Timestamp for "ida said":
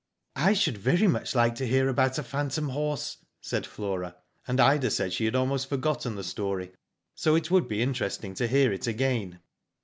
4.59-5.13